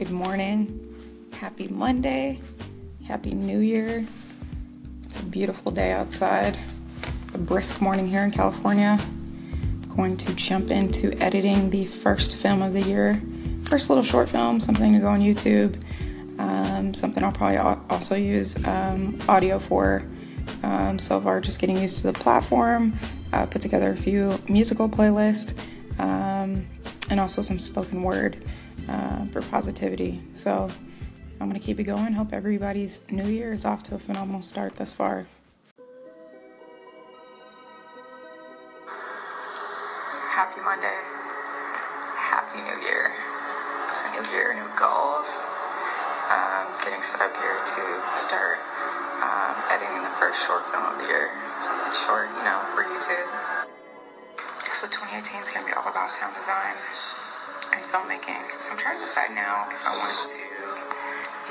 [0.00, 1.28] Good morning.
[1.34, 2.40] Happy Monday.
[3.06, 4.06] Happy New Year.
[5.04, 6.56] It's a beautiful day outside.
[7.34, 8.98] A brisk morning here in California.
[9.94, 13.20] Going to jump into editing the first film of the year.
[13.64, 15.76] First little short film, something to go on YouTube.
[16.38, 20.02] Um, something I'll probably also use um, audio for.
[20.62, 22.98] Um, so far, just getting used to the platform.
[23.34, 25.54] Uh, put together a few musical playlists
[26.00, 26.66] um,
[27.10, 28.42] and also some spoken word
[28.88, 30.22] uh, for positivity.
[30.32, 30.70] So
[31.40, 32.12] I'm going to keep it going.
[32.12, 35.26] Hope everybody's new year is off to a phenomenal start thus far.
[40.30, 40.98] Happy Monday.
[42.16, 43.10] Happy New Year.
[43.90, 45.42] It's a new year, new goals.
[46.30, 47.82] Um, getting set up here to
[48.16, 48.58] start
[49.18, 51.28] um, editing the first short film of the year.
[51.58, 53.26] Something short, you know, for YouTube.
[54.72, 55.59] So 2018 is going to
[56.10, 56.74] sound design
[57.70, 58.42] and filmmaking.
[58.58, 60.42] So I'm trying to decide now if I want to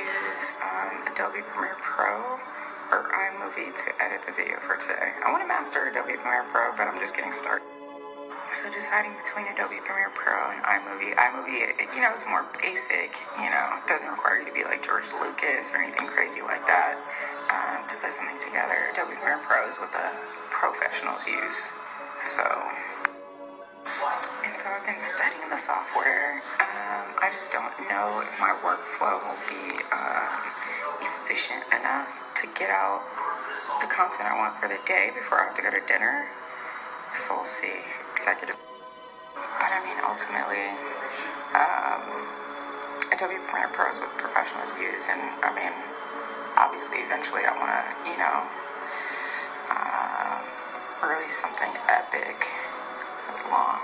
[0.00, 2.40] use um, Adobe Premiere Pro
[2.88, 5.12] or iMovie to edit the video for today.
[5.20, 7.68] I want to master Adobe Premiere Pro, but I'm just getting started.
[8.48, 11.12] So deciding between Adobe Premiere Pro and iMovie.
[11.12, 13.12] iMovie, you know, it's more basic.
[13.36, 16.64] You know, it doesn't require you to be like George Lucas or anything crazy like
[16.64, 16.96] that
[17.52, 18.88] um, to put something together.
[18.88, 20.08] Adobe Premiere Pro is what the
[20.48, 21.68] professionals use.
[22.24, 22.46] So
[24.44, 26.42] and so I've been studying the software.
[26.58, 30.26] Um, I just don't know if my workflow will be uh,
[31.02, 32.10] efficient enough
[32.42, 33.02] to get out
[33.80, 36.26] the content I want for the day before I have to go to dinner.
[37.14, 37.80] So we'll see.
[38.14, 38.56] Executive.
[39.34, 40.66] But I mean, ultimately,
[41.54, 42.02] um,
[43.12, 45.72] Adobe Premiere Pro is what professionals use, and I mean,
[46.56, 48.38] obviously, eventually, I want to, you know,
[49.68, 50.40] uh,
[51.06, 52.48] release something epic
[53.26, 53.82] that's long.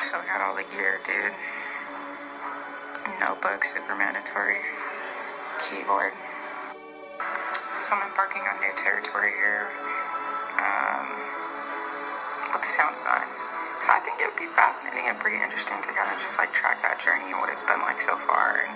[0.00, 1.32] So I got all the gear, dude.
[3.20, 4.60] Notebook, super mandatory.
[5.60, 6.12] Keyboard.
[7.80, 9.68] So I'm embarking on new territory here
[10.60, 11.04] um,
[12.52, 13.28] with the sound design.
[13.84, 16.52] So I think it would be fascinating and pretty interesting to kind of just like
[16.56, 18.72] track that journey and what it's been like so far and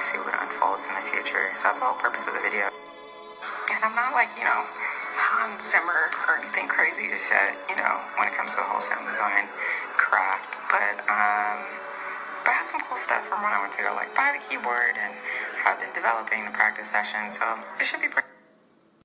[0.00, 1.52] see what unfolds in the future.
[1.52, 2.72] So that's the whole purpose of the video.
[3.78, 4.66] And I'm not like, you know,
[5.14, 8.80] Hans Zimmer or anything crazy just yet, you know, when it comes to the whole
[8.80, 9.46] sound design
[9.94, 11.62] craft, but um,
[12.42, 14.42] but I have some cool stuff from when I went to go like buy the
[14.42, 15.14] keyboard and
[15.62, 17.30] have been developing the practice session.
[17.30, 17.44] So
[17.78, 18.27] it should be pretty